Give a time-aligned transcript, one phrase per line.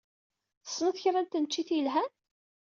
[0.65, 2.11] Tessned kra n tneččit yelhan?